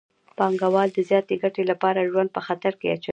[0.37, 3.09] پانګوال د زیاتې ګټې لپاره ژوند په خطر کې اچوي